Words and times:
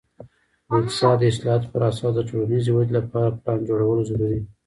د 0.67 0.69
اقتصاد 0.79 1.17
د 1.19 1.23
اصلاحاتو 1.31 1.71
پر 1.73 1.81
اساس 1.89 2.11
د 2.15 2.19
ټولنیزې 2.29 2.71
ودې 2.73 2.93
لپاره 2.99 3.35
پلان 3.41 3.59
جوړول 3.69 3.99
ضروري 4.09 4.37
دي. 4.41 4.41